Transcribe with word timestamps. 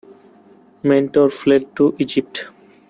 Mentor 0.81 1.29
fled 1.29 1.75
to 1.75 1.93
Egypt. 1.99 2.47